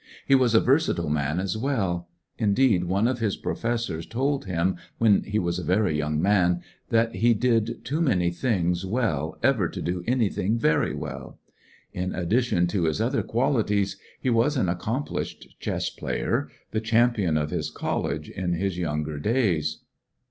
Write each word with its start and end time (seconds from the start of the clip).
He 0.25 0.33
was 0.33 0.55
a 0.55 0.59
versatile 0.59 1.11
man 1.11 1.39
as 1.39 1.55
welL 1.55 2.07
Indeed, 2.39 2.85
one 2.85 3.07
of 3.07 3.19
his 3.19 3.37
professors 3.37 4.07
told 4.07 4.47
him^ 4.47 4.77
when 4.97 5.21
lie 5.31 5.37
was 5.37 5.59
a 5.59 5.93
young 5.93 6.19
man^ 6.19 6.63
that 6.89 7.17
he 7.17 7.35
did 7.35 7.85
too 7.85 8.01
many 8.01 8.31
thlDgs 8.31 8.83
well 8.83 9.37
ever 9.43 9.69
to 9.69 9.79
do 9.79 10.03
anything 10.07 10.57
very 10.57 10.95
well* 10.95 11.37
In 11.93 12.15
addition 12.15 12.65
to 12.65 12.85
his 12.85 12.99
other 12.99 13.21
qualities^ 13.21 13.97
he 14.19 14.31
was 14.31 14.57
an 14.57 14.69
accomplished 14.69 15.59
chess 15.59 15.91
player, 15.91 16.49
the 16.71 16.81
champion 16.81 17.37
of 17.37 17.51
his 17.51 17.69
college 17.69 18.27
in 18.27 18.53
his 18.53 18.79
younger 18.79 19.19
days. 19.19 19.81